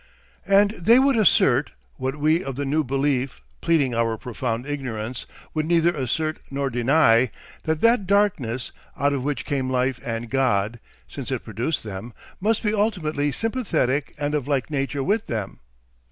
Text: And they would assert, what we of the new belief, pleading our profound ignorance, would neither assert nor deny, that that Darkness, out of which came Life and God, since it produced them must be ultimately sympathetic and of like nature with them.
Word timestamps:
And 0.47 0.71
they 0.71 0.97
would 0.97 1.15
assert, 1.15 1.73
what 1.97 2.15
we 2.15 2.43
of 2.43 2.55
the 2.55 2.65
new 2.65 2.83
belief, 2.83 3.39
pleading 3.61 3.93
our 3.93 4.17
profound 4.17 4.65
ignorance, 4.65 5.27
would 5.53 5.67
neither 5.67 5.95
assert 5.95 6.39
nor 6.49 6.71
deny, 6.71 7.29
that 7.65 7.81
that 7.81 8.07
Darkness, 8.07 8.71
out 8.97 9.13
of 9.13 9.23
which 9.23 9.45
came 9.45 9.69
Life 9.69 9.99
and 10.03 10.27
God, 10.31 10.79
since 11.07 11.29
it 11.29 11.43
produced 11.45 11.83
them 11.83 12.13
must 12.39 12.63
be 12.63 12.73
ultimately 12.73 13.31
sympathetic 13.31 14.15
and 14.17 14.33
of 14.33 14.47
like 14.47 14.71
nature 14.71 15.03
with 15.03 15.27
them. 15.27 15.59